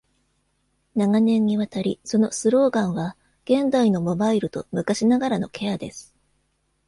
[0.95, 3.15] 長年にわたり、そのスローガンは
[3.45, 6.15] 「現代のモバイルと昔ながらのケアです。